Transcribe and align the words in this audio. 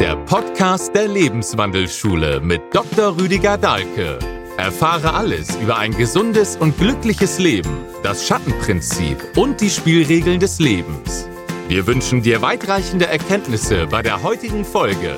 der 0.00 0.16
Podcast 0.16 0.94
der 0.94 1.08
Lebenswandelschule 1.08 2.40
mit 2.40 2.62
Dr. 2.72 3.18
Rüdiger 3.20 3.58
Dahlke. 3.58 4.18
Erfahre 4.56 5.12
alles 5.12 5.54
über 5.56 5.76
ein 5.76 5.94
gesundes 5.94 6.56
und 6.56 6.78
glückliches 6.78 7.38
Leben, 7.38 7.70
das 8.02 8.26
Schattenprinzip 8.26 9.18
und 9.36 9.60
die 9.60 9.68
Spielregeln 9.68 10.40
des 10.40 10.58
Lebens. 10.58 11.28
Wir 11.68 11.86
wünschen 11.86 12.22
dir 12.22 12.40
weitreichende 12.40 13.08
Erkenntnisse 13.08 13.86
bei 13.88 14.00
der 14.00 14.22
heutigen 14.22 14.64
Folge. 14.64 15.16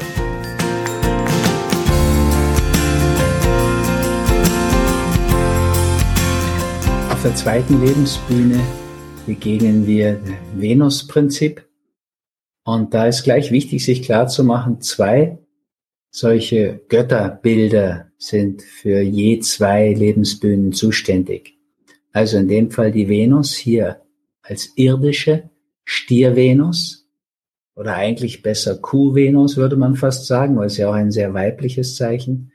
Auf 7.08 7.22
der 7.22 7.36
zweiten 7.36 7.86
Lebensbühne 7.86 8.58
begegnen 9.26 9.86
wir 9.86 10.14
dem 10.14 10.60
Venus-Prinzip. 10.60 11.62
Und 12.64 12.94
da 12.94 13.06
ist 13.06 13.25
gleich 13.25 13.50
wichtig, 13.50 13.84
sich 13.84 14.02
klar 14.02 14.29
zu 14.29 14.44
machen, 14.44 14.80
zwei 14.80 15.39
solche 16.11 16.80
Götterbilder 16.88 18.12
sind 18.18 18.62
für 18.62 19.00
je 19.00 19.40
zwei 19.40 19.93
Lebensbühnen 19.93 20.72
zuständig. 20.72 21.58
Also 22.12 22.36
in 22.36 22.48
dem 22.48 22.71
Fall 22.71 22.93
die 22.93 23.08
Venus 23.08 23.54
hier 23.54 24.02
als 24.43 24.72
irdische 24.76 25.50
Stier-Venus 25.85 27.08
oder 27.75 27.94
eigentlich 27.94 28.43
besser 28.43 28.76
Kuh-Venus 28.76 29.57
würde 29.57 29.76
man 29.76 29.96
fast 29.96 30.26
sagen, 30.26 30.57
weil 30.57 30.66
es 30.66 30.76
ja 30.76 30.90
auch 30.90 30.94
ein 30.94 31.10
sehr 31.10 31.32
weibliches 31.32 31.96
Zeichen 31.96 32.52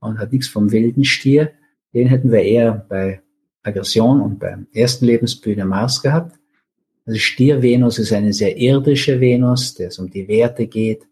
und 0.00 0.18
hat 0.18 0.32
nichts 0.32 0.48
vom 0.48 0.72
wilden 0.72 1.04
Stier. 1.04 1.52
Den 1.94 2.08
hätten 2.08 2.32
wir 2.32 2.42
eher 2.42 2.86
bei 2.88 3.22
Aggression 3.62 4.20
und 4.20 4.40
beim 4.40 4.66
ersten 4.72 5.06
Lebensbühne 5.06 5.64
Mars 5.64 6.02
gehabt. 6.02 6.38
Also 7.08 7.20
Stier-Venus 7.20 7.98
ist 7.98 8.12
eine 8.12 8.34
sehr 8.34 8.58
irdische 8.58 9.18
Venus, 9.18 9.72
der 9.72 9.88
es 9.88 9.98
um 9.98 10.10
die 10.10 10.28
Werte 10.28 10.66
geht, 10.66 11.06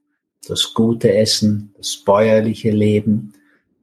das 0.46 0.74
gute 0.74 1.10
Essen, 1.16 1.72
das 1.74 1.96
bäuerliche 1.96 2.70
Leben, 2.70 3.32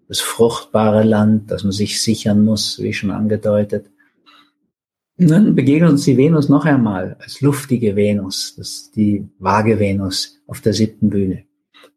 das 0.08 0.20
fruchtbare 0.20 1.02
Land, 1.02 1.50
das 1.50 1.64
man 1.64 1.72
sich 1.72 2.00
sichern 2.00 2.46
muss, 2.46 2.80
wie 2.80 2.94
schon 2.94 3.10
angedeutet. 3.10 3.88
Und 5.18 5.32
dann 5.32 5.56
begegnet 5.56 5.90
uns 5.90 6.06
die 6.06 6.16
Venus 6.16 6.50
noch 6.50 6.66
einmal 6.66 7.18
als 7.20 7.42
luftige 7.42 7.96
Venus, 7.96 8.54
das 8.58 8.70
ist 8.70 8.96
die 8.96 9.28
vage 9.40 9.80
Venus 9.80 10.40
auf 10.46 10.62
der 10.62 10.74
siebten 10.74 11.09
Bühne. 11.09 11.46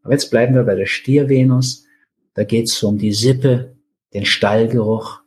Aber 0.03 0.15
jetzt 0.15 0.31
bleiben 0.31 0.55
wir 0.55 0.63
bei 0.63 0.77
der 0.77 0.87
Stier-Venus. 0.87 1.85
Da 2.33 2.45
geht 2.45 2.69
es 2.69 2.83
um 2.83 2.97
die 2.97 3.13
Sippe, 3.13 3.77
den 4.15 4.25
Stallgeruch, 4.25 5.21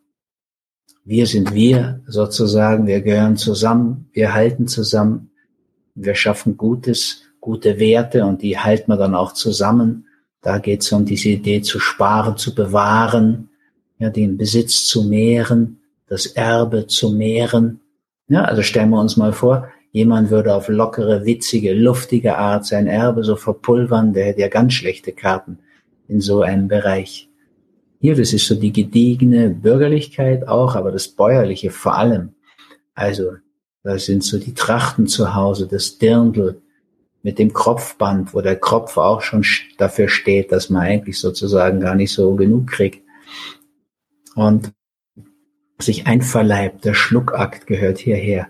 wir 1.06 1.26
sind 1.26 1.54
wir 1.54 2.02
sozusagen, 2.08 2.88
wir 2.88 3.02
gehören 3.02 3.38
zusammen, 3.38 4.10
wir 4.14 4.34
halten 4.34 4.68
zusammen, 4.68 5.32
wir 5.96 6.16
schaffen 6.16 6.58
Gutes, 6.58 7.24
gute 7.40 7.80
Werte 7.80 8.26
und 8.26 8.42
die 8.42 8.58
halten 8.58 8.92
wir 8.92 8.98
dann 8.98 9.16
auch 9.16 9.34
zusammen. 9.34 10.06
Da 10.42 10.58
geht 10.58 10.82
es 10.82 10.92
um 10.92 11.06
diese 11.06 11.30
Idee 11.30 11.62
zu 11.62 11.80
sparen, 11.80 12.38
zu 12.38 12.56
bewahren, 12.56 13.50
ja, 13.98 14.10
den 14.10 14.38
Besitz 14.38 14.86
zu 14.86 15.04
mehren, 15.04 15.80
das 16.08 16.26
Erbe 16.26 16.88
zu 16.88 17.12
mehren. 17.12 17.82
Ja, 18.30 18.44
also 18.44 18.62
stellen 18.62 18.90
wir 18.92 19.02
uns 19.02 19.18
mal 19.18 19.34
vor, 19.34 19.68
jemand 19.92 20.30
würde 20.30 20.54
auf 20.54 20.70
lockere, 20.70 21.26
witzige, 21.26 21.74
luftige 21.74 22.38
Art 22.38 22.66
sein 22.66 22.88
Erbe 22.88 23.24
so 23.24 23.36
verpulvern, 23.36 24.14
der 24.14 24.26
hätte 24.26 24.42
ja 24.42 24.48
ganz 24.48 24.74
schlechte 24.74 25.12
Karten 25.12 25.60
in 26.08 26.22
so 26.22 26.42
einem 26.42 26.68
Bereich. 26.68 27.29
Hier, 28.00 28.16
das 28.16 28.34
ist 28.34 28.48
so 28.48 28.56
die 28.56 28.72
gediegene 28.72 29.50
Bürgerlichkeit 29.50 30.48
auch, 30.48 30.76
aber 30.76 30.92
das 30.92 31.10
Bäuerliche 31.10 31.70
vor 31.70 31.98
allem. 31.98 32.34
Also, 32.94 33.34
da 33.84 33.98
sind 33.98 34.24
so 34.24 34.40
die 34.40 34.54
Trachten 34.54 35.08
zu 35.08 35.36
Hause, 35.36 35.68
das 35.68 35.98
Dirndl 35.98 36.62
mit 37.24 37.40
dem 37.40 37.52
Kropfband, 37.52 38.34
wo 38.34 38.42
der 38.42 38.56
Kropf 38.56 38.98
auch 38.98 39.22
schon 39.22 39.44
dafür 39.78 40.08
steht, 40.08 40.52
dass 40.52 40.70
man 40.70 40.84
eigentlich 40.84 41.20
sozusagen 41.20 41.82
gar 41.82 41.96
nicht 41.96 42.14
so 42.14 42.36
genug 42.36 42.68
kriegt. 42.68 43.04
Und 44.36 44.72
sich 45.80 46.08
einverleibt, 46.08 46.86
der 46.86 46.94
Schluckakt 46.94 47.68
gehört 47.68 47.98
hierher. 47.98 48.48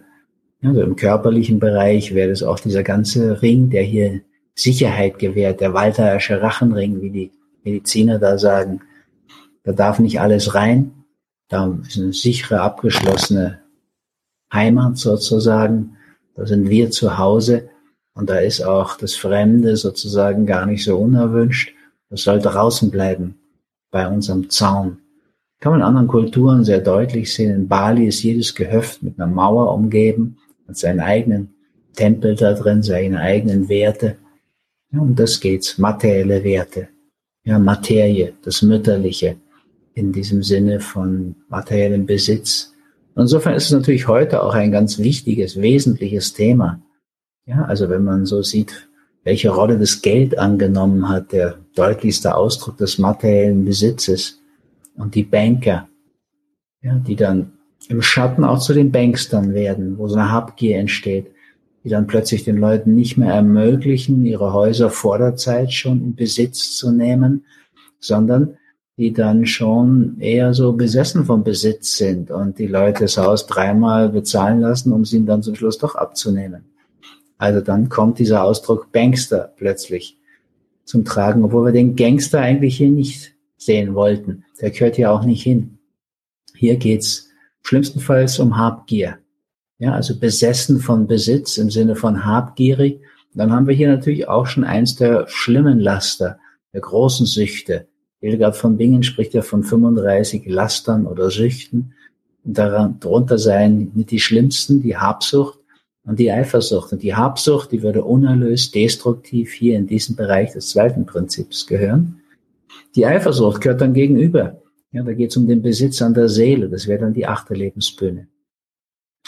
Also 0.61 0.81
im 0.81 0.95
körperlichen 0.95 1.59
Bereich 1.59 2.13
wäre 2.13 2.29
das 2.29 2.43
auch 2.43 2.59
dieser 2.59 2.83
ganze 2.83 3.41
Ring, 3.41 3.69
der 3.69 3.83
hier 3.83 4.21
Sicherheit 4.55 5.19
gewährt, 5.19 5.61
der 5.61 5.73
Walterische 5.73 6.41
Rachenring, 6.41 7.01
wie 7.01 7.09
die 7.09 7.31
Mediziner 7.63 8.19
da 8.19 8.37
sagen. 8.37 8.81
Da 9.63 9.71
darf 9.71 9.99
nicht 9.99 10.19
alles 10.19 10.55
rein. 10.55 10.91
Da 11.47 11.77
ist 11.87 11.97
eine 11.97 12.13
sichere, 12.13 12.61
abgeschlossene 12.61 13.59
Heimat 14.53 14.97
sozusagen. 14.97 15.97
Da 16.35 16.45
sind 16.45 16.69
wir 16.69 16.91
zu 16.91 17.17
Hause 17.17 17.69
und 18.13 18.29
da 18.29 18.39
ist 18.39 18.61
auch 18.61 18.97
das 18.97 19.15
Fremde 19.15 19.77
sozusagen 19.77 20.45
gar 20.45 20.65
nicht 20.65 20.83
so 20.83 20.97
unerwünscht. 20.97 21.73
Das 22.09 22.23
soll 22.23 22.39
draußen 22.39 22.91
bleiben 22.91 23.35
bei 23.91 24.07
unserem 24.07 24.49
Zaun. 24.49 24.99
Kann 25.59 25.73
man 25.73 25.81
in 25.81 25.85
anderen 25.85 26.07
Kulturen 26.07 26.63
sehr 26.63 26.79
deutlich 26.79 27.33
sehen. 27.33 27.53
In 27.53 27.67
Bali 27.67 28.07
ist 28.07 28.23
jedes 28.23 28.55
Gehöft 28.55 29.03
mit 29.03 29.19
einer 29.19 29.31
Mauer 29.31 29.73
umgeben, 29.73 30.37
hat 30.67 30.77
seinen 30.77 31.01
eigenen 31.01 31.53
Tempel 31.95 32.35
da 32.35 32.53
drin, 32.53 32.81
seine 32.81 33.19
eigenen 33.19 33.67
Werte. 33.67 34.15
Ja, 34.91 34.99
um 34.99 35.15
das 35.15 35.39
geht's, 35.39 35.77
materielle 35.77 36.43
Werte. 36.43 36.87
Ja, 37.43 37.59
Materie, 37.59 38.33
das 38.43 38.61
Mütterliche, 38.61 39.37
in 39.93 40.11
diesem 40.11 40.43
Sinne 40.43 40.79
von 40.79 41.35
materiellem 41.49 42.05
Besitz. 42.05 42.73
insofern 43.15 43.55
ist 43.55 43.65
es 43.65 43.71
natürlich 43.71 44.07
heute 44.07 44.43
auch 44.43 44.53
ein 44.53 44.71
ganz 44.71 44.99
wichtiges, 44.99 45.59
wesentliches 45.61 46.33
Thema. 46.33 46.81
Ja, 47.45 47.63
also 47.65 47.89
wenn 47.89 48.03
man 48.03 48.25
so 48.25 48.41
sieht, 48.41 48.87
welche 49.23 49.49
Rolle 49.49 49.77
das 49.77 50.01
Geld 50.01 50.37
angenommen 50.37 51.09
hat, 51.09 51.31
der 51.31 51.57
deutlichste 51.75 52.35
Ausdruck 52.35 52.77
des 52.77 52.97
materiellen 52.97 53.65
Besitzes 53.65 54.41
und 54.95 55.15
die 55.15 55.23
Banker, 55.23 55.89
ja, 56.81 56.95
die 56.95 57.15
dann 57.15 57.53
im 57.87 58.01
Schatten 58.01 58.43
auch 58.43 58.59
zu 58.59 58.73
den 58.73 58.91
Bankstern 58.91 59.53
werden, 59.53 59.97
wo 59.97 60.07
so 60.07 60.15
eine 60.15 60.31
Habgier 60.31 60.77
entsteht, 60.77 61.31
die 61.83 61.89
dann 61.89 62.07
plötzlich 62.07 62.43
den 62.43 62.57
Leuten 62.57 62.95
nicht 62.95 63.17
mehr 63.17 63.33
ermöglichen, 63.33 64.25
ihre 64.25 64.53
Häuser 64.53 64.89
vor 64.89 65.17
der 65.17 65.35
Zeit 65.35 65.73
schon 65.73 66.01
in 66.03 66.15
Besitz 66.15 66.75
zu 66.77 66.91
nehmen, 66.91 67.45
sondern 67.99 68.58
die 68.99 69.13
dann 69.13 69.45
schon 69.45 70.17
eher 70.19 70.53
so 70.53 70.73
besessen 70.73 71.23
vom 71.23 71.45
Besitz 71.45 71.95
sind 71.95 72.31
und 72.31 72.59
die 72.59 72.67
Leute 72.67 73.05
das 73.05 73.17
Haus 73.17 73.47
dreimal 73.47 74.09
bezahlen 74.09 74.59
lassen, 74.59 74.91
um 74.91 75.05
ihnen 75.09 75.25
dann 75.25 75.41
zum 75.41 75.55
Schluss 75.55 75.77
doch 75.77 75.95
abzunehmen. 75.95 76.65
Also 77.37 77.61
dann 77.61 77.87
kommt 77.87 78.19
dieser 78.19 78.43
Ausdruck 78.43 78.91
Bankster 78.91 79.53
plötzlich 79.55 80.17
zum 80.83 81.05
Tragen, 81.05 81.45
obwohl 81.45 81.67
wir 81.67 81.71
den 81.71 81.95
Gangster 81.95 82.41
eigentlich 82.41 82.75
hier 82.75 82.89
nicht 82.89 83.33
sehen 83.55 83.95
wollten. 83.95 84.43
Der 84.59 84.71
gehört 84.71 84.97
hier 84.97 85.13
auch 85.13 85.23
nicht 85.23 85.43
hin. 85.43 85.77
Hier 86.53 86.75
geht's 86.75 87.29
schlimmstenfalls 87.61 88.37
um 88.39 88.57
Habgier. 88.57 89.19
Ja, 89.77 89.93
also 89.93 90.19
besessen 90.19 90.81
von 90.81 91.07
Besitz 91.07 91.57
im 91.57 91.69
Sinne 91.71 91.95
von 91.95 92.25
habgierig. 92.25 92.99
Dann 93.33 93.53
haben 93.53 93.65
wir 93.65 93.75
hier 93.75 93.87
natürlich 93.87 94.27
auch 94.27 94.45
schon 94.45 94.65
eins 94.65 94.97
der 94.97 95.25
schlimmen 95.29 95.79
Laster, 95.79 96.37
der 96.73 96.81
großen 96.81 97.25
Süchte, 97.25 97.87
Hildegard 98.19 98.55
von 98.55 98.77
Bingen 98.77 99.03
spricht 99.03 99.33
ja 99.33 99.41
von 99.41 99.63
35 99.63 100.45
Lastern 100.47 101.05
oder 101.05 101.31
Süchten. 101.31 101.93
Und 102.43 102.57
darunter 102.57 103.37
seien 103.37 103.91
mit 103.95 104.11
die 104.11 104.19
schlimmsten 104.19 104.81
die 104.81 104.97
Habsucht 104.97 105.59
und 106.03 106.19
die 106.19 106.31
Eifersucht. 106.31 106.91
Und 106.91 107.03
die 107.03 107.15
Habsucht, 107.15 107.71
die 107.71 107.81
würde 107.81 108.03
unerlöst, 108.03 108.75
destruktiv 108.75 109.53
hier 109.53 109.77
in 109.77 109.87
diesen 109.87 110.15
Bereich 110.15 110.53
des 110.53 110.69
zweiten 110.69 111.05
Prinzips 111.05 111.67
gehören. 111.67 112.21
Die 112.95 113.05
Eifersucht 113.05 113.61
gehört 113.61 113.81
dann 113.81 113.93
gegenüber. 113.93 114.61
Ja, 114.91 115.03
da 115.03 115.13
geht 115.13 115.31
es 115.31 115.37
um 115.37 115.47
den 115.47 115.61
Besitz 115.61 116.01
an 116.01 116.13
der 116.13 116.29
Seele. 116.29 116.69
Das 116.69 116.87
wäre 116.87 116.99
dann 116.99 117.13
die 117.13 117.27
achte 117.27 117.53
Lebensbühne. 117.53 118.27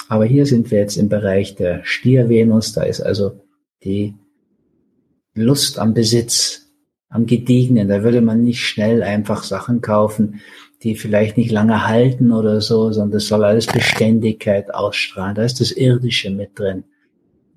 Aber 0.08 0.26
hier 0.26 0.46
sind 0.46 0.72
wir 0.72 0.80
jetzt 0.80 0.98
im 0.98 1.10
Bereich 1.10 1.56
der 1.56 1.84
Stiervenus. 1.84 2.74
Da 2.74 2.84
ist 2.84 3.02
also 3.02 3.40
die 3.84 4.16
Lust 5.36 5.80
am 5.80 5.94
Besitz, 5.94 6.71
am 7.12 7.28
Gediegenen. 7.28 7.88
Da 7.88 8.04
würde 8.04 8.22
man 8.22 8.44
nicht 8.44 8.62
schnell 8.62 9.04
einfach 9.04 9.44
Sachen 9.44 9.82
kaufen, 9.82 10.42
die 10.82 10.96
vielleicht 10.96 11.38
nicht 11.38 11.52
lange 11.52 11.88
halten 11.88 12.32
oder 12.32 12.60
so, 12.62 12.92
sondern 12.92 13.12
das 13.12 13.28
soll 13.28 13.44
alles 13.44 13.68
Beständigkeit 13.68 14.74
ausstrahlen. 14.74 15.36
Da 15.36 15.44
ist 15.44 15.60
das 15.60 15.72
Irdische 15.72 16.32
mit 16.32 16.58
drin. 16.58 16.86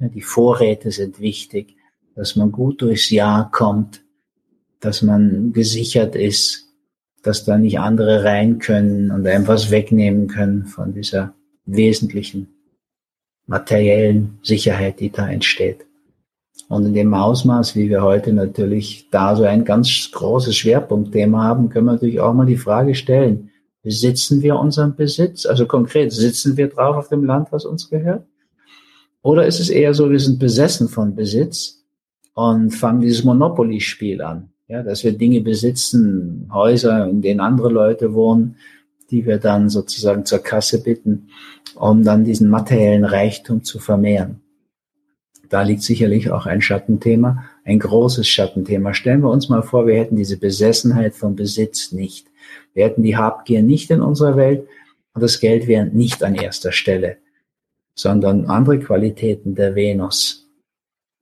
Die 0.01 0.21
Vorräte 0.21 0.91
sind 0.91 1.21
wichtig, 1.21 1.77
dass 2.15 2.37
man 2.37 2.53
gut 2.53 2.83
durchs 2.83 3.09
Jahr 3.09 3.51
kommt, 3.51 4.03
dass 4.81 5.01
man 5.01 5.53
gesichert 5.53 6.15
ist, 6.15 6.69
dass 7.23 7.45
da 7.45 7.56
nicht 7.56 7.79
andere 7.79 8.25
rein 8.25 8.59
können 8.59 9.11
und 9.11 9.27
einem 9.27 9.47
was 9.47 9.71
wegnehmen 9.71 10.29
können 10.29 10.67
von 10.67 10.93
dieser 10.93 11.35
wesentlichen 11.65 12.49
materiellen 13.47 14.39
Sicherheit, 14.43 15.01
die 15.01 15.11
da 15.11 15.29
entsteht. 15.29 15.87
Und 16.69 16.87
in 16.87 16.94
dem 16.94 17.14
Ausmaß, 17.14 17.76
wie 17.76 17.90
wir 17.90 18.02
heute 18.02 18.32
natürlich 18.32 19.08
da 19.11 19.37
so 19.37 19.44
ein 19.44 19.64
ganz 19.64 20.11
großes 20.12 20.56
Schwerpunktthema 20.56 21.43
haben, 21.44 21.69
können 21.69 21.87
wir 21.87 21.93
natürlich 21.93 22.20
auch 22.20 22.32
mal 22.32 22.46
die 22.46 22.56
Frage 22.56 22.94
stellen, 22.94 23.50
besitzen 23.82 24.43
wir 24.43 24.56
unseren 24.56 24.96
Besitz? 24.96 25.46
Also 25.46 25.66
konkret, 25.66 26.12
sitzen 26.12 26.56
wir 26.56 26.69
drauf 26.69 26.96
auf 26.96 27.08
dem 27.08 27.25
Land, 27.25 27.52
was 27.52 27.64
uns 27.64 27.90
gehört? 27.90 28.26
Oder 29.22 29.46
ist 29.46 29.61
es 29.61 29.70
eher 29.70 29.94
so, 29.94 30.11
wir 30.11 30.20
sind 30.20 30.38
besessen 30.38 30.88
von 30.88 31.14
Besitz 31.14 31.84
und 32.34 32.70
fangen 32.72 33.00
dieses 33.00 33.25
Monopoly-Spiel 33.25 34.20
an. 34.22 34.50
Ja, 34.67 34.82
dass 34.82 35.05
wir 35.05 35.12
Dinge 35.12 35.43
besitzen, 35.43 36.49
Häuser, 36.52 37.06
in 37.08 37.20
denen 37.20 37.40
andere 37.40 37.69
Leute 37.69 38.14
wohnen, 38.14 38.56
die 39.10 39.26
wir 39.26 39.38
dann 39.38 39.69
sozusagen 39.69 40.25
zur 40.25 40.38
Kasse 40.38 40.82
bitten, 40.82 41.28
um 41.75 42.02
dann 42.02 42.25
diesen 42.25 42.49
materiellen 42.49 43.05
Reichtum 43.05 43.62
zu 43.62 43.78
vermehren. 43.78 44.40
Da 45.49 45.62
liegt 45.62 45.82
sicherlich 45.82 46.31
auch 46.31 46.46
ein 46.46 46.61
Schattenthema, 46.61 47.44
ein 47.64 47.79
großes 47.79 48.26
Schattenthema. 48.26 48.94
Stellen 48.94 49.23
wir 49.23 49.31
uns 49.31 49.49
mal 49.49 49.62
vor, 49.62 49.87
wir 49.87 49.96
hätten 49.96 50.17
diese 50.17 50.38
Besessenheit 50.38 51.14
von 51.14 51.37
Besitz 51.37 51.93
nicht. 51.93 52.26
Wir 52.73 52.85
hätten 52.85 53.02
die 53.02 53.17
Habgier 53.17 53.62
nicht 53.62 53.91
in 53.91 54.00
unserer 54.00 54.37
Welt 54.37 54.67
und 55.14 55.23
das 55.23 55.41
Geld 55.41 55.67
wäre 55.67 55.87
nicht 55.87 56.23
an 56.23 56.35
erster 56.35 56.73
Stelle, 56.73 57.19
sondern 57.94 58.46
andere 58.46 58.79
Qualitäten 58.79 59.55
der 59.55 59.75
Venus. 59.75 60.50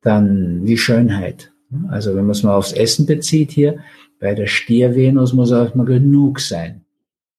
Dann 0.00 0.66
wie 0.66 0.78
Schönheit. 0.78 1.52
Also 1.88 2.10
wenn 2.14 2.24
man 2.24 2.32
es 2.32 2.42
mal 2.42 2.54
aufs 2.54 2.72
Essen 2.72 3.06
bezieht 3.06 3.50
hier, 3.50 3.80
bei 4.18 4.34
der 4.34 4.46
Stiervenus 4.46 5.32
muss 5.32 5.52
auch 5.52 5.74
mal 5.74 5.86
genug 5.86 6.40
sein. 6.40 6.84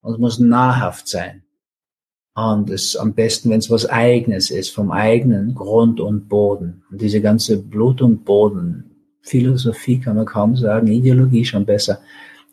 Und 0.02 0.14
es 0.14 0.20
muss 0.20 0.40
nahrhaft 0.40 1.08
sein. 1.08 1.43
Und 2.36 2.70
es 2.72 2.86
ist 2.86 2.96
am 2.96 3.14
besten, 3.14 3.52
wenn 3.52 3.60
es 3.60 3.70
was 3.70 3.88
Eigenes 3.88 4.50
ist, 4.50 4.70
vom 4.70 4.92
eigenen 4.92 5.54
Grund 5.54 6.00
und 6.00 6.30
Boden. 6.30 6.84
Und 6.90 7.02
diese 7.02 7.22
ganze 7.22 7.62
Blut- 7.62 8.02
und 8.02 8.26
Boden-Philosophie 8.26 10.00
kann 10.00 10.16
man 10.16 10.26
kaum 10.26 10.56
sagen, 10.56 10.88
Ideologie 10.88 11.46
schon 11.46 11.66
besser. 11.66 12.00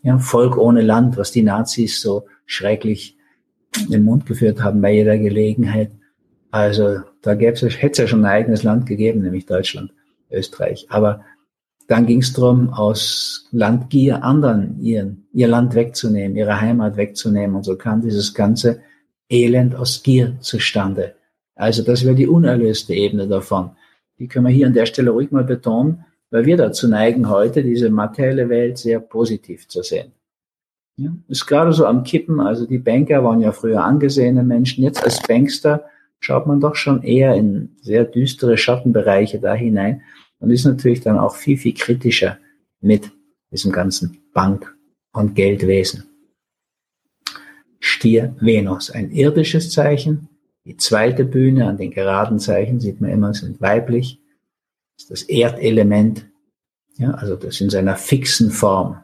Ja, 0.03 0.19
Volk 0.19 0.59
ohne 0.59 0.83
Land, 0.83 1.17
was 1.17 1.31
die 1.31 1.43
Nazis 1.43 2.01
so 2.01 2.27
schrecklich 2.45 3.17
im 3.89 4.05
Mund 4.05 4.27
geführt 4.27 4.63
haben 4.63 4.83
bei 4.83 4.93
jeder 4.93 5.17
Gelegenheit. 5.17 5.93
Also 6.51 7.01
da 7.23 7.33
hätte 7.33 7.67
es 7.67 7.99
ja 7.99 8.07
schon 8.07 8.25
ein 8.25 8.31
eigenes 8.31 8.63
Land 8.63 8.87
gegeben, 8.87 9.23
nämlich 9.23 9.47
Deutschland, 9.47 9.93
Österreich. 10.31 10.87
Aber 10.91 11.25
dann 11.87 12.07
ging 12.07 12.21
es 12.21 12.33
darum, 12.33 12.71
aus 12.71 13.49
Landgier 13.51 14.25
anderen 14.25 14.79
ihren, 14.81 15.27
ihr 15.33 15.49
Land 15.49 15.75
wegzunehmen, 15.75 16.37
ihre 16.37 16.61
Heimat 16.61 16.97
wegzunehmen. 16.97 17.57
Und 17.57 17.65
so 17.65 17.77
kam 17.77 18.03
dieses 18.03 18.35
ganze 18.35 18.81
Elend 19.31 19.75
aus 19.75 20.03
Gier 20.03 20.37
zustande. 20.41 21.15
Also 21.55 21.83
das 21.83 22.05
wäre 22.05 22.15
die 22.15 22.27
unerlöste 22.27 22.95
Ebene 22.95 23.29
davon. 23.29 23.71
Die 24.19 24.29
können 24.29 24.47
wir 24.47 24.53
hier 24.53 24.67
an 24.67 24.75
der 24.75 24.87
Stelle 24.87 25.11
ruhig 25.11 25.31
mal 25.31 25.45
betonen, 25.45 26.05
weil 26.31 26.45
wir 26.45 26.57
dazu 26.57 26.89
neigen, 26.89 27.29
heute 27.29 27.63
diese 27.63 27.91
materielle 27.91 28.49
Welt 28.49 28.79
sehr 28.79 29.01
positiv 29.01 29.69
zu 29.69 29.83
sehen. 29.83 30.13
Ja, 30.97 31.11
ist 31.29 31.47
gerade 31.47 31.73
so 31.73 31.87
am 31.87 32.05
Kippen. 32.05 32.41
Also 32.41 32.67
die 32.67 32.79
Banker 32.79 33.25
waren 33.25 33.41
ja 33.41 33.53
früher 33.53 33.83
angesehene 33.83 34.43
Menschen. 34.43 34.85
Jetzt 34.85 35.03
als 35.03 35.23
Bankster 35.23 35.85
schaut 36.19 36.47
man 36.47 36.61
doch 36.61 36.75
schon 36.75 37.03
eher 37.03 37.35
in 37.35 37.77
sehr 37.81 38.05
düstere 38.05 38.59
Schattenbereiche 38.59 39.39
da 39.39 39.55
hinein 39.55 40.03
und 40.41 40.51
ist 40.51 40.67
natürlich 40.67 41.01
dann 41.01 41.19
auch 41.19 41.37
viel, 41.37 41.57
viel 41.57 41.75
kritischer 41.75 42.39
mit 42.81 43.11
diesem 43.51 43.73
ganzen 43.73 44.19
Bank- 44.35 44.75
und 45.13 45.35
Geldwesen. 45.35 46.10
Stier 48.01 48.35
Venus, 48.41 48.91
ein 48.91 49.11
irdisches 49.11 49.71
Zeichen. 49.71 50.31
Die 50.65 50.79
zweite 50.79 51.27
Bühne 51.27 51.67
an 51.67 51.77
den 51.77 51.91
geraden 51.91 52.39
Zeichen 52.39 52.81
sieht 52.81 53.03
man 53.03 53.11
immer, 53.11 53.35
sind 53.35 53.61
weiblich. 53.61 54.23
Das 54.97 55.05
ist 55.05 55.11
das 55.11 55.23
Erdelement. 55.25 56.27
Ja, 56.97 57.11
also 57.11 57.37
das 57.37 57.61
in 57.61 57.69
seiner 57.69 57.97
fixen 57.97 58.53
Form. 58.53 58.97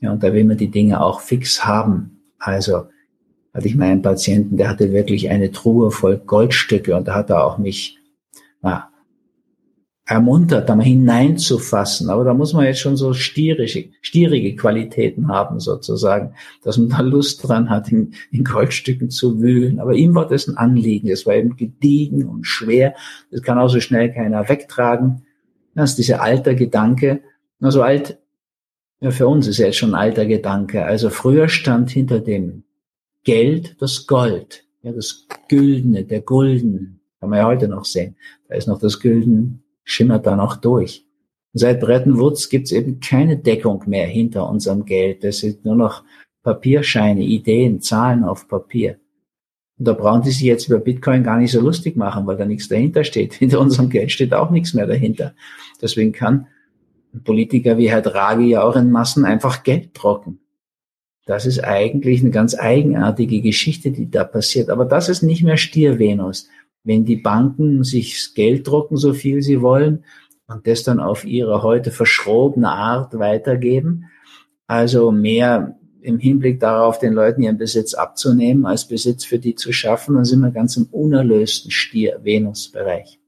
Ja, 0.00 0.10
und 0.10 0.24
da 0.24 0.32
will 0.32 0.42
man 0.42 0.56
die 0.56 0.72
Dinge 0.72 1.00
auch 1.00 1.20
fix 1.20 1.64
haben. 1.64 2.24
Also 2.40 2.88
hatte 3.54 3.68
ich 3.68 3.76
meinen 3.76 4.02
Patienten, 4.02 4.56
der 4.56 4.68
hatte 4.68 4.92
wirklich 4.92 5.30
eine 5.30 5.52
Truhe 5.52 5.92
voll 5.92 6.18
Goldstücke 6.18 6.96
und 6.96 7.06
da 7.06 7.14
hat 7.14 7.30
er 7.30 7.46
auch 7.46 7.58
mich 7.58 8.00
na, 8.62 8.90
ermuntert, 10.06 10.68
da 10.68 10.76
mal 10.76 10.84
hineinzufassen. 10.84 12.10
Aber 12.10 12.24
da 12.24 12.34
muss 12.34 12.52
man 12.52 12.66
jetzt 12.66 12.80
schon 12.80 12.96
so 12.96 13.14
stierige, 13.14 13.88
stierige 14.02 14.54
Qualitäten 14.54 15.28
haben, 15.28 15.60
sozusagen, 15.60 16.34
dass 16.62 16.76
man 16.76 16.90
da 16.90 17.00
Lust 17.00 17.46
dran 17.46 17.70
hat, 17.70 17.90
in, 17.90 18.14
in 18.30 18.44
Goldstücken 18.44 19.10
zu 19.10 19.40
wühlen. 19.40 19.80
Aber 19.80 19.94
ihm 19.94 20.14
war 20.14 20.28
das 20.28 20.46
ein 20.46 20.58
Anliegen. 20.58 21.08
Es 21.08 21.24
war 21.24 21.34
eben 21.34 21.56
gediegen 21.56 22.26
und 22.28 22.46
schwer. 22.46 22.94
Das 23.30 23.42
kann 23.42 23.58
auch 23.58 23.68
so 23.68 23.80
schnell 23.80 24.12
keiner 24.12 24.48
wegtragen. 24.48 25.22
Das 25.74 25.90
ist 25.90 25.98
dieser 25.98 26.22
alter 26.22 26.54
Gedanke. 26.54 27.22
Na, 27.58 27.70
so 27.70 27.82
alt, 27.82 28.18
ja, 29.00 29.10
für 29.10 29.26
uns 29.26 29.46
ist 29.46 29.58
jetzt 29.58 29.78
schon 29.78 29.94
ein 29.94 30.00
alter 30.00 30.26
Gedanke. 30.26 30.84
Also 30.84 31.08
früher 31.08 31.48
stand 31.48 31.90
hinter 31.90 32.20
dem 32.20 32.64
Geld 33.24 33.76
das 33.80 34.06
Gold. 34.06 34.64
Ja, 34.82 34.92
das 34.92 35.26
Güldene, 35.48 36.04
der 36.04 36.20
Gulden. 36.20 37.00
Kann 37.20 37.30
man 37.30 37.38
ja 37.38 37.46
heute 37.46 37.68
noch 37.68 37.86
sehen. 37.86 38.16
Da 38.48 38.54
ist 38.54 38.68
noch 38.68 38.78
das 38.78 39.00
Gülden 39.00 39.63
schimmert 39.84 40.26
da 40.26 40.36
noch 40.36 40.56
durch. 40.56 41.06
Seit 41.52 41.80
Bretton 41.80 42.18
Woods 42.18 42.48
gibt 42.48 42.66
es 42.66 42.72
eben 42.72 42.98
keine 42.98 43.36
Deckung 43.36 43.84
mehr 43.86 44.06
hinter 44.06 44.48
unserem 44.48 44.84
Geld. 44.84 45.22
Das 45.22 45.38
sind 45.38 45.64
nur 45.64 45.76
noch 45.76 46.02
Papierscheine, 46.42 47.22
Ideen, 47.22 47.80
Zahlen 47.80 48.24
auf 48.24 48.48
Papier. 48.48 48.98
Und 49.78 49.86
da 49.86 49.92
brauchen 49.92 50.22
die 50.22 50.30
sich 50.30 50.42
jetzt 50.42 50.68
über 50.68 50.78
Bitcoin 50.78 51.22
gar 51.22 51.38
nicht 51.38 51.52
so 51.52 51.60
lustig 51.60 51.96
machen, 51.96 52.26
weil 52.26 52.36
da 52.36 52.44
nichts 52.44 52.68
dahinter 52.68 53.04
steht. 53.04 53.34
Hinter 53.34 53.60
unserem 53.60 53.88
Geld 53.88 54.10
steht 54.10 54.34
auch 54.34 54.50
nichts 54.50 54.74
mehr 54.74 54.86
dahinter. 54.86 55.34
Deswegen 55.80 56.12
kann 56.12 56.48
ein 57.12 57.22
Politiker 57.22 57.78
wie 57.78 57.90
Herr 57.90 58.02
Draghi 58.02 58.48
ja 58.50 58.62
auch 58.62 58.76
in 58.76 58.90
Massen 58.90 59.24
einfach 59.24 59.62
Geld 59.62 59.90
drucken. 59.94 60.40
Das 61.26 61.46
ist 61.46 61.64
eigentlich 61.64 62.20
eine 62.20 62.30
ganz 62.30 62.54
eigenartige 62.58 63.40
Geschichte, 63.40 63.90
die 63.90 64.10
da 64.10 64.24
passiert. 64.24 64.68
Aber 64.68 64.84
das 64.84 65.08
ist 65.08 65.22
nicht 65.22 65.42
mehr 65.42 65.56
Stier-Venus 65.56 66.48
wenn 66.84 67.04
die 67.04 67.16
Banken 67.16 67.82
sich 67.82 68.34
Geld 68.34 68.68
drucken, 68.68 68.96
so 68.96 69.12
viel 69.14 69.42
sie 69.42 69.60
wollen, 69.60 70.04
und 70.46 70.66
das 70.66 70.82
dann 70.82 71.00
auf 71.00 71.24
ihre 71.24 71.62
heute 71.62 71.90
verschrobene 71.90 72.68
Art 72.68 73.18
weitergeben, 73.18 74.10
also 74.66 75.10
mehr 75.10 75.78
im 76.02 76.18
Hinblick 76.18 76.60
darauf, 76.60 76.98
den 76.98 77.14
Leuten 77.14 77.42
ihren 77.42 77.56
Besitz 77.56 77.94
abzunehmen, 77.94 78.66
als 78.66 78.86
Besitz 78.86 79.24
für 79.24 79.38
die 79.38 79.54
zu 79.54 79.72
schaffen, 79.72 80.16
dann 80.16 80.26
sind 80.26 80.40
wir 80.40 80.50
ganz 80.50 80.76
im 80.76 80.84
unerlösten 80.90 81.70
Stier-Venus-Bereich. 81.70 83.18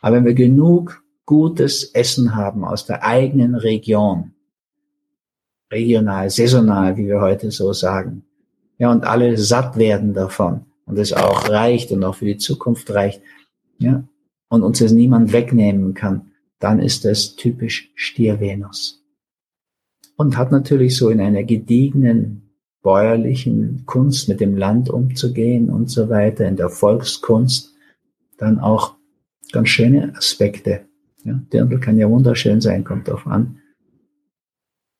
Aber 0.00 0.16
wenn 0.16 0.24
wir 0.24 0.34
genug 0.34 1.02
gutes 1.26 1.84
Essen 1.92 2.36
haben 2.36 2.64
aus 2.64 2.86
der 2.86 3.04
eigenen 3.04 3.56
Region, 3.56 4.32
regional, 5.72 6.30
saisonal, 6.30 6.96
wie 6.96 7.08
wir 7.08 7.20
heute 7.20 7.50
so 7.50 7.72
sagen, 7.72 8.24
ja, 8.78 8.90
und 8.90 9.04
alle 9.04 9.36
satt 9.36 9.76
werden 9.76 10.14
davon, 10.14 10.66
und 10.90 10.98
es 10.98 11.12
auch 11.12 11.48
reicht 11.48 11.92
und 11.92 12.02
auch 12.02 12.16
für 12.16 12.24
die 12.24 12.36
Zukunft 12.36 12.90
reicht, 12.90 13.22
ja, 13.78 14.02
und 14.48 14.64
uns 14.64 14.80
das 14.80 14.90
niemand 14.90 15.32
wegnehmen 15.32 15.94
kann, 15.94 16.32
dann 16.58 16.80
ist 16.80 17.04
das 17.04 17.36
typisch 17.36 17.92
Stier-Venus. 17.94 19.04
Und 20.16 20.36
hat 20.36 20.50
natürlich 20.50 20.96
so 20.96 21.08
in 21.08 21.20
einer 21.20 21.44
gediegenen 21.44 22.50
bäuerlichen 22.82 23.84
Kunst 23.86 24.28
mit 24.28 24.40
dem 24.40 24.56
Land 24.56 24.90
umzugehen 24.90 25.70
und 25.70 25.88
so 25.88 26.08
weiter, 26.08 26.46
in 26.46 26.56
der 26.56 26.70
Volkskunst, 26.70 27.74
dann 28.36 28.58
auch 28.58 28.96
ganz 29.52 29.68
schöne 29.68 30.14
Aspekte. 30.16 30.86
Ja, 31.22 31.40
Dirndl 31.52 31.78
kann 31.78 31.98
ja 31.98 32.10
wunderschön 32.10 32.60
sein, 32.60 32.82
kommt 32.82 33.06
darauf 33.06 33.26
an, 33.26 33.60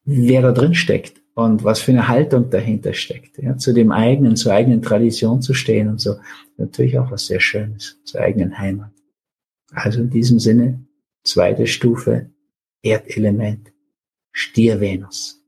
wer 0.04 0.42
da 0.42 0.52
drin 0.52 0.74
steckt 0.74 1.20
und 1.44 1.64
was 1.64 1.80
für 1.80 1.92
eine 1.92 2.08
Haltung 2.08 2.50
dahinter 2.50 2.92
steckt, 2.92 3.38
ja, 3.38 3.56
zu 3.56 3.72
dem 3.72 3.92
eigenen, 3.92 4.36
zur 4.36 4.52
eigenen 4.52 4.82
Tradition 4.82 5.42
zu 5.42 5.54
stehen 5.54 5.88
und 5.88 6.00
so. 6.00 6.16
Natürlich 6.56 6.98
auch 6.98 7.10
was 7.10 7.26
sehr 7.26 7.40
Schönes, 7.40 7.98
zur 8.04 8.20
eigenen 8.20 8.58
Heimat. 8.58 8.92
Also 9.72 10.00
in 10.00 10.10
diesem 10.10 10.38
Sinne, 10.38 10.84
zweite 11.24 11.66
Stufe, 11.66 12.30
Erdelement, 12.82 13.72
Stier 14.32 14.80
Venus. 14.80 15.39